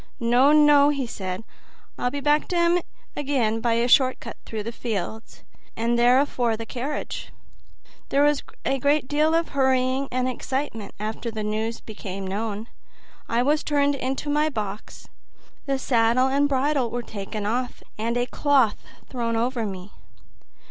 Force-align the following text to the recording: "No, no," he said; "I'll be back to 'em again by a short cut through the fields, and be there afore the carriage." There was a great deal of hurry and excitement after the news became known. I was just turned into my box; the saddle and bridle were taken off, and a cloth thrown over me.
"No, 0.19 0.51
no," 0.51 0.89
he 0.89 1.05
said; 1.05 1.43
"I'll 1.95 2.09
be 2.09 2.21
back 2.21 2.47
to 2.47 2.55
'em 2.57 2.79
again 3.15 3.59
by 3.61 3.73
a 3.73 3.87
short 3.87 4.19
cut 4.19 4.35
through 4.47 4.63
the 4.63 4.71
fields, 4.71 5.43
and 5.77 5.91
be 5.91 5.97
there 5.97 6.19
afore 6.19 6.57
the 6.57 6.65
carriage." 6.65 7.31
There 8.09 8.23
was 8.23 8.41
a 8.65 8.79
great 8.79 9.07
deal 9.07 9.35
of 9.35 9.49
hurry 9.49 10.07
and 10.11 10.27
excitement 10.27 10.95
after 10.99 11.29
the 11.29 11.43
news 11.43 11.81
became 11.81 12.25
known. 12.25 12.67
I 13.29 13.43
was 13.43 13.59
just 13.59 13.67
turned 13.67 13.93
into 13.93 14.27
my 14.27 14.49
box; 14.49 15.07
the 15.67 15.77
saddle 15.77 16.29
and 16.29 16.49
bridle 16.49 16.89
were 16.89 17.03
taken 17.03 17.45
off, 17.45 17.83
and 17.99 18.17
a 18.17 18.25
cloth 18.25 18.81
thrown 19.07 19.35
over 19.35 19.67
me. 19.67 19.91